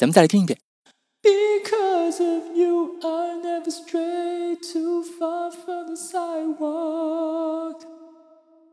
[0.00, 0.58] 咱们再来听一遍。
[1.22, 7.82] Because of you, I never stray too far from the sidewalk。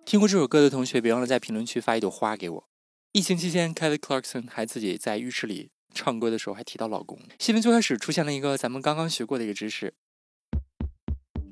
[0.06, 2.64] 听过这首歌的同学，别忘了在评论区发一朵花给我。
[3.12, 7.20] 疫情期间，Kelly Clarkson 还自己在浴室里唱歌的时候还提到老公。
[7.38, 9.94] 新闻最开始出现了一个咱们刚刚学过的一个知识。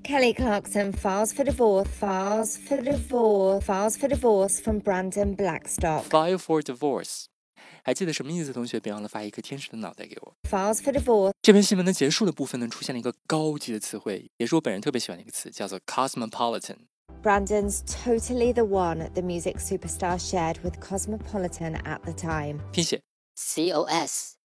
[0.05, 6.03] Kelly Clarkson files for divorce, files for divorce, files for divorce from Brandon Blackstock.
[6.03, 7.25] File for divorce，
[7.87, 8.51] 还记得什么意思？
[8.51, 10.33] 同学别忘了发一颗天使的脑袋给我。
[10.49, 11.31] Files for divorce。
[11.43, 16.77] 这篇新闻的结束的部分呢，出现了一个高级的词汇，也是我本人特别喜欢的一个词，叫做 cosmopolitan。
[17.21, 22.59] Brandon's totally the one the music superstar shared with Cosmopolitan at the time.
[22.71, 23.03] 拼写
[23.35, 24.37] C O S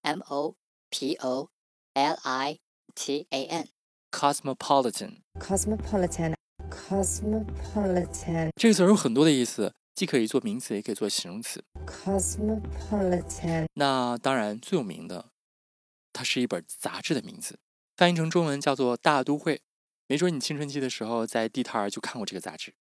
[0.00, 0.56] M O
[0.88, 1.50] P O
[1.92, 2.60] L I
[2.94, 3.68] T A N。
[4.10, 6.32] Cosmopolitan, cosmopolitan,
[6.70, 11.64] cosmopolitan 这个词有很多的意思，既可以做名词，也可以做形容词。
[11.86, 15.30] Cosmopolitan，那当然最有名的，
[16.12, 17.58] 它是一本杂志的名字，
[17.96, 19.56] 翻译成中文叫做《大都会》。
[20.06, 22.74] 没准你青春期的时候在地摊儿就看过这个杂志。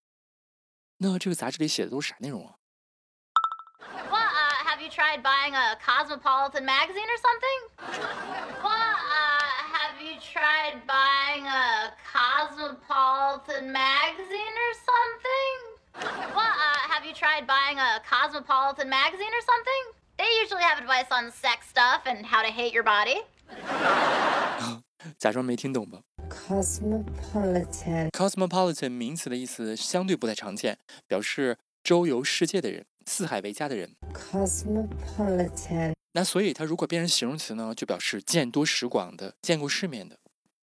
[0.98, 2.56] 那这个杂志里写的都是啥内容啊
[4.12, 7.70] ？Well, uh, have you tried buying a Cosmopolitan magazine or something?
[8.62, 9.40] Well, uh,
[9.72, 15.76] have you tried buying a Cosmopolitan magazine or something?
[16.36, 19.84] Well, uh, have you tried buying a Cosmopolitan magazine or something?
[20.18, 23.22] They usually have advice on sex stuff and how to hate your body.
[25.20, 26.00] 假装没听懂吧。
[26.28, 33.96] Cosmopolitan cosmopolitan 名词的意思相对不太常见，表示周游世界的人、四海为家的人。
[34.12, 40.18] Cosmopolitan 那所以它如果变成形容词呢，就表示见多识广的、见过世面的。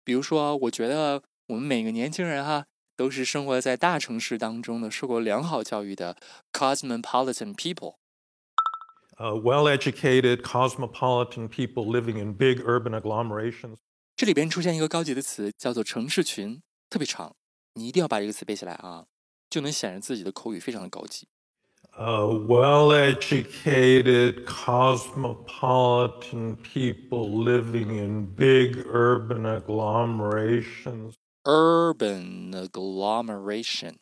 [0.05, 2.65] 比如说，我觉得我们每个年轻人哈，
[2.98, 6.16] 都是生活在大城市当中的、受过良好教育的
[6.52, 13.76] cosmopolitan people。Uh, well-educated cosmopolitan people living in big urban agglomerations.
[14.16, 16.60] 这里边出现一个高级的词，叫做城市群，
[16.90, 17.36] 特别长，
[17.74, 19.06] 你一定要把这个词背下来啊，
[19.48, 21.28] 就能显示自己的口语非常的高级。
[21.96, 31.14] uh, well educated, cosmopolitan people living in big urban agglomerations.
[31.44, 33.96] Urban agglomeration,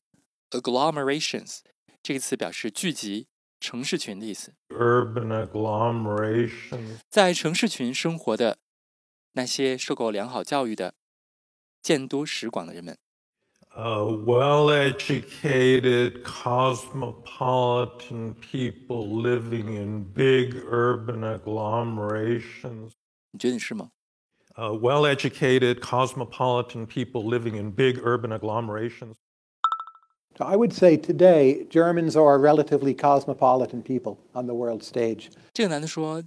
[0.50, 1.60] agglomerations
[2.02, 3.26] 这个词表示聚集、
[3.60, 4.54] 城市群的意思。
[4.68, 8.58] Urban agglomerations 在城市群生活的
[9.32, 10.94] 那些受过良好教育的、
[11.82, 12.96] 见多识广的人们。
[13.74, 22.92] uh, well educated, cosmopolitan people living in big urban agglomerations.
[23.30, 23.90] 你觉得你是吗
[24.56, 29.16] ？Uh, well educated, cosmopolitan people living in big urban agglomerations.
[30.38, 35.30] I would say today Germans are relatively cosmopolitan people on the world stage.
[35.52, 36.22] 这个男的说，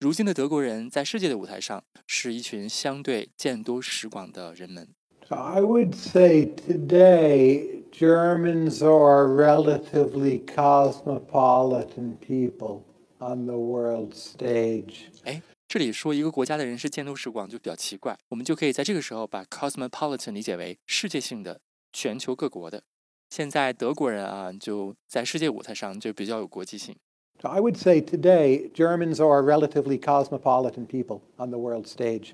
[0.00, 4.88] 如今的德国人在世界的舞台上是一群相对见多识广的人们。
[5.30, 12.84] I would say today Germans are relatively cosmopolitan people
[13.18, 15.08] on the world stage.
[15.24, 18.17] 哎， 这里说一个国家的人是见多识广，就比较奇怪。
[18.29, 22.83] 我们就可以在这个时候把 cosmopolitan 理解为世界性的、全球各国的。
[23.29, 26.95] 现在德国人啊，就在世界舞台上就比较有国际性。
[27.41, 32.33] I would say today Germans are relatively cosmopolitan people on the world stage.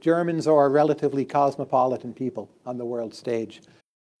[0.00, 3.58] Germans are relatively cosmopolitan people on the world stage.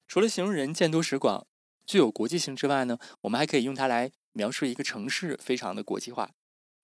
[0.06, 1.46] 除了形容人见多识广、
[1.86, 6.30] 具有国际性之外呢，我们还可以用它来描述一个城市非常的国际化。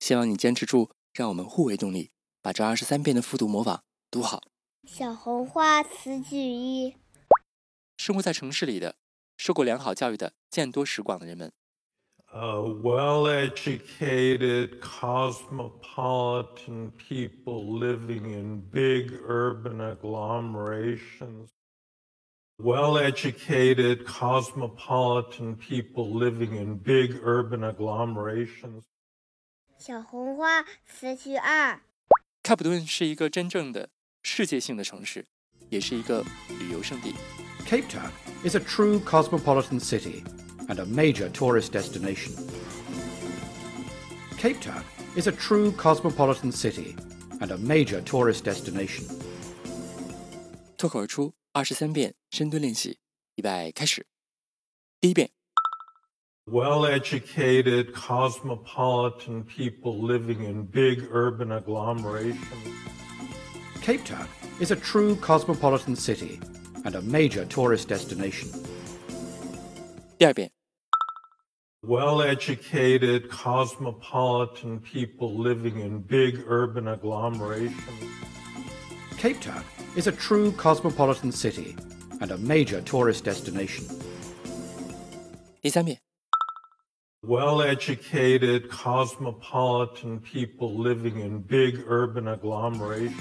[0.00, 2.10] 希望你坚持住，让我们互为动力，
[2.42, 4.42] 把这二十三遍的复读模仿读好。
[4.84, 6.96] 小红花词句一：
[7.96, 8.96] 生活在城市里的、
[9.36, 11.52] 受过良好教育的、见多识广的人们
[12.32, 21.50] ，Uh, well educated, cosmopolitan people living in big urban agglomerations.
[22.57, 28.83] Well educated, cosmopolitan people living in big urban agglomerations.
[29.77, 31.81] 小红花词句二：
[32.41, 33.89] 开普敦是一个真正的
[34.21, 35.25] 世界性的城市，
[35.69, 36.23] 也是一个
[36.59, 37.13] 旅游胜地。
[37.65, 38.11] Cape Town
[38.45, 40.23] is a true cosmopolitan city
[40.67, 42.31] and a major tourist destination.
[44.37, 44.83] Cape Town
[45.17, 46.95] is a true cosmopolitan city
[47.41, 49.03] and a major tourist destination.
[50.77, 52.97] 脱口而出 二十三遍深蹲练习，
[53.35, 54.05] 预备开始。
[54.99, 55.29] 第一遍，
[56.45, 62.37] Well educated, cosmopolitan people living in big urban agglomerations.
[63.81, 64.27] Cape Town
[64.59, 66.39] is a true cosmopolitan city
[66.83, 68.49] and a major tourist destination.
[70.17, 70.51] 第二遍，
[71.81, 77.73] Well educated, cosmopolitan people living in big urban agglomerations.
[79.17, 79.63] Cape Town
[79.97, 81.75] is a true cosmopolitan city
[82.21, 83.85] and a major tourist destination.
[85.61, 85.99] 第三遍，
[87.21, 93.13] Well educated, cosmopolitan people living in big urban agglomerations.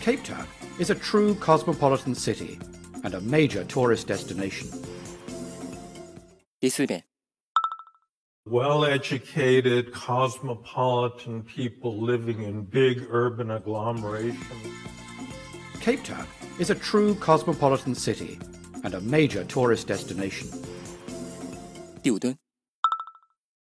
[0.00, 0.46] Cape Town
[0.78, 2.58] is a true cosmopolitan city
[3.04, 4.68] and a major tourist destination.
[6.58, 7.04] 第四遍，
[8.48, 14.36] Well educated, cosmopolitan people living in big urban agglomerations.
[15.80, 16.26] Cape Town
[16.58, 18.38] is a true cosmopolitan city
[18.82, 20.48] and a major tourist destination.
[22.02, 22.36] 第五蹲，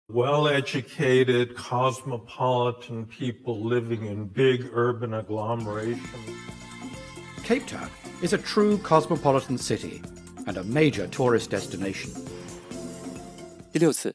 [0.08, 6.00] Well educated, cosmopolitan people living in big urban agglomerations.
[7.44, 7.90] Cape Town
[8.22, 10.02] is a true cosmopolitan city
[10.48, 12.12] and a major tourist destination.
[13.72, 14.14] 第六次，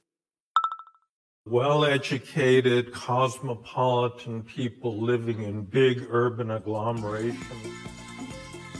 [1.48, 7.36] Well educated, cosmopolitan people living in big urban agglomerations.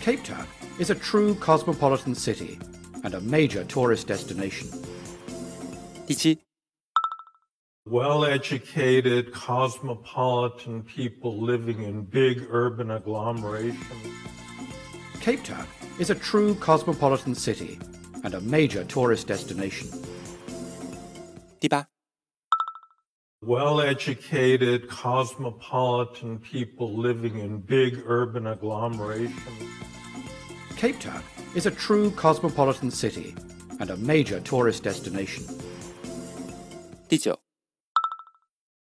[0.01, 0.47] Cape Town
[0.79, 2.59] is a true cosmopolitan city
[3.03, 4.69] and a major tourist destination.
[6.07, 6.39] 第七，
[7.89, 13.77] Well educated, cosmopolitan people living in big urban agglomerations.
[15.21, 15.67] Cape Town
[15.99, 17.79] is a true cosmopolitan city
[18.23, 19.89] and a major tourist destination.
[21.61, 21.87] 第八，
[23.45, 29.33] Well educated, cosmopolitan people living in big urban agglomerations.
[30.81, 31.23] Cape Town
[31.55, 33.35] is a true cosmopolitan city
[33.81, 35.45] and a major tourist destination.
[37.09, 37.39] 第九，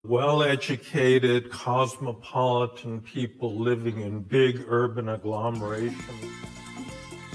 [0.02, 5.94] Well educated, cosmopolitan people living in big urban agglomerations.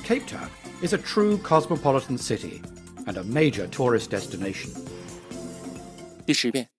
[0.04, 0.50] Cape Town
[0.82, 2.62] is a true cosmopolitan city
[3.08, 4.72] and a major tourist destination.
[6.26, 6.70] 第十遍，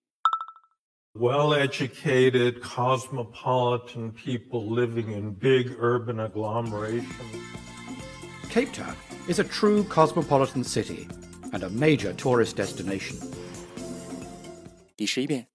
[1.13, 7.05] Well educated, cosmopolitan people living in big urban agglomerations.
[8.55, 8.95] Cape Town
[9.27, 11.07] is a true cosmopolitan city
[11.53, 13.17] and a major tourist destination.
[14.97, 15.47] 第十一遍，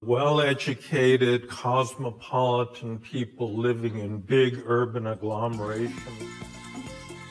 [0.00, 5.92] Well educated, cosmopolitan people living in big urban agglomerations.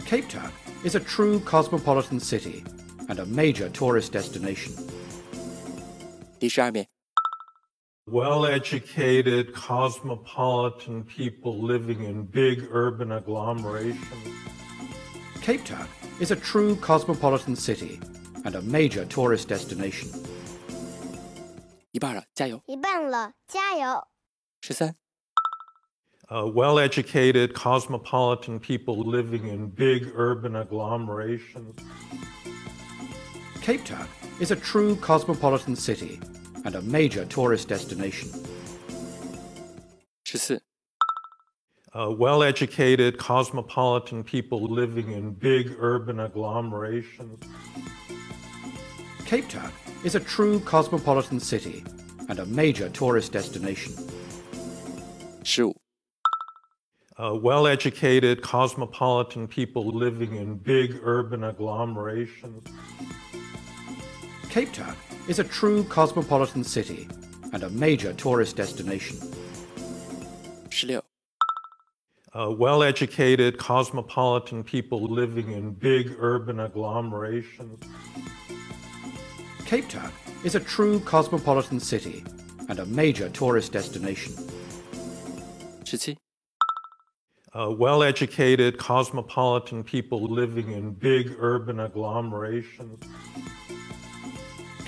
[0.06, 0.52] Cape Town
[0.84, 2.63] is a true cosmopolitan city
[3.08, 4.74] and a major tourist destination.
[6.40, 6.88] 第十二遍，
[8.08, 14.28] Well educated, cosmopolitan people living in big urban agglomerations.
[15.42, 15.88] Cape Town
[16.20, 18.00] is a true cosmopolitan city
[18.44, 20.10] and a major tourist destination.
[21.92, 22.62] 一半了，加油！
[22.66, 24.08] 一半了，加油！
[24.62, 24.96] 十三、
[26.30, 31.75] Uh, well educated, cosmopolitan people living in big urban agglomerations.
[33.62, 34.08] Cape Town
[34.40, 36.20] is a true cosmopolitan city
[36.65, 38.31] and a major tourist destination.
[42.17, 47.41] well educated, cosmopolitan people living in big urban agglomerations.
[49.25, 49.73] Cape Town
[50.05, 51.85] is a true cosmopolitan city
[52.29, 53.93] and a major tourist destination.
[55.45, 55.73] 15.
[57.19, 62.65] Uh, well educated, cosmopolitan people living in big urban agglomerations.
[64.50, 64.95] Cape Town
[65.29, 67.07] is a true cosmopolitan city
[67.53, 69.19] and a major tourist destination.
[70.71, 71.01] 16.
[72.35, 77.79] Well educated, cosmopolitan people living in big urban agglomerations.
[79.67, 80.13] Cape Town
[80.45, 82.25] is a true cosmopolitan city
[82.71, 84.33] and a major tourist destination.
[85.85, 86.17] 17.
[87.55, 93.01] Well educated, cosmopolitan people living in big urban agglomerations.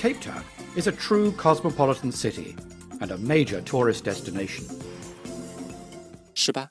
[0.01, 0.43] Cape Town
[0.77, 2.57] is a true cosmopolitan city
[3.03, 4.65] and a major tourist destination.
[6.35, 6.71] 18.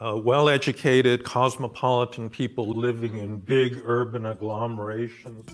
[0.00, 5.48] Uh, well educated, cosmopolitan people living in big urban agglomerations.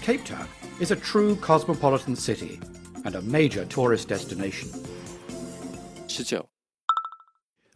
[0.00, 0.48] Cape Town
[0.80, 2.58] is a true cosmopolitan city
[3.04, 4.70] and a major tourist destination.
[6.08, 6.42] 19.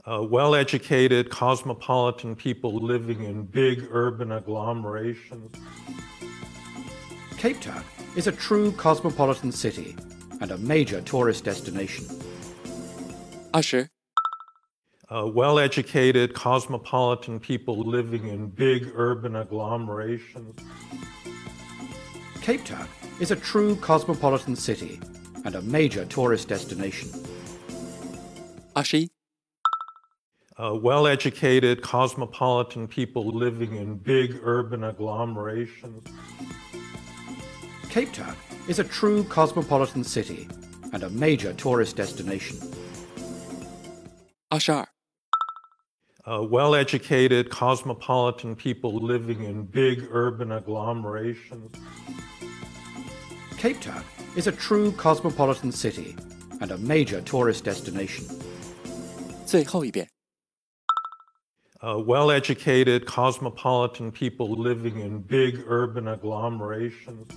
[0.07, 5.53] Uh, well educated, cosmopolitan people living in big urban agglomerations.
[7.43, 7.83] Cape Town
[8.15, 9.97] is a true cosmopolitan city
[10.41, 12.07] and a major tourist destination.
[13.53, 13.89] Usher.
[15.11, 20.55] Uh, well educated, cosmopolitan people living in big urban agglomerations.
[22.43, 22.87] Cape Town
[23.19, 25.01] is a true cosmopolitan city
[25.45, 27.11] and a major tourist destination.
[28.77, 29.09] Ashi.
[30.57, 36.05] Uh, well educated, cosmopolitan people living in big urban agglomerations.
[37.92, 38.36] Cape Town
[38.68, 40.48] is a true cosmopolitan city
[40.94, 42.58] and a major tourist destination.
[44.50, 44.88] 二十二、
[46.26, 51.72] Uh, well educated, cosmopolitan people living in big urban agglomerations.
[53.58, 54.04] Cape Town
[54.36, 56.16] is a true cosmopolitan city
[56.60, 58.26] and a major tourist destination.
[59.46, 60.11] 最后一遍。
[61.82, 67.28] Uh, well educated, cosmopolitan people living in big urban agglomerations.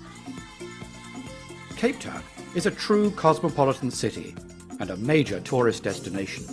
[1.77, 2.23] Cape Town
[2.55, 4.35] is a true cosmopolitan city
[4.81, 6.45] and a major tourist destination.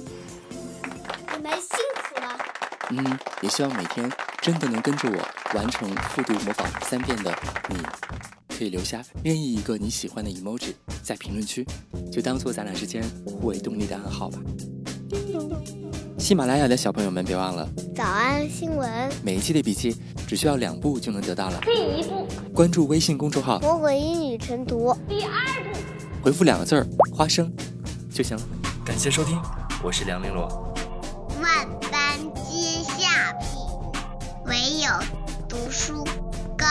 [1.33, 2.37] 你们辛苦了。
[2.89, 7.33] 嗯，也希望每天真的能跟着我完成复读模仿三遍的
[7.69, 7.77] 你，
[8.53, 11.65] 可以留下任意一个你喜欢的 emoji 在评论区，
[12.11, 14.39] 就当做咱俩之间互为动力的暗号吧。
[16.22, 21.60] 喜马拉雅的小朋友们，别忘了早安新闻，每一期的笔记只需要两步就能得到了。
[21.62, 24.96] 第一步，关注微信公众号，魔鬼英语晨读。
[25.08, 25.30] 第二
[25.64, 25.80] 步
[26.22, 27.52] 回复两个字儿“花生”
[28.08, 28.42] 就行了。
[28.84, 29.36] 感谢收听，
[29.82, 30.48] 我是梁玲珑。
[31.42, 33.58] 万般皆下品，
[34.44, 34.88] 唯有
[35.48, 36.04] 读书
[36.56, 36.66] 高。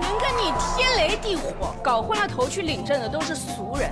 [0.00, 3.90] 能跟你天雷地火，搞昏了头去领证的都是俗人，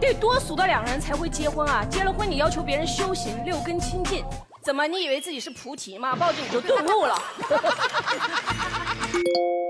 [0.00, 1.84] 得多俗的两个人才会结婚啊！
[1.90, 4.24] 结了婚你要求别人修行六根清净，
[4.62, 6.16] 怎么你以为自己是菩提吗？
[6.16, 7.22] 抱着你就顿悟了？